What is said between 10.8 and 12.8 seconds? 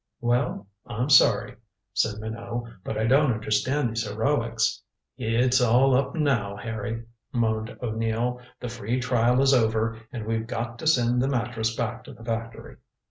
send the mattress back to the factory.